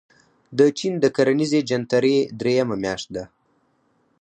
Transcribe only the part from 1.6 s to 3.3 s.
جنترې درېیمه میاشت ده.